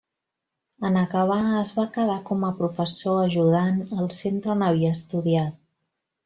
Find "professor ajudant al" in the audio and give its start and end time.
2.61-4.11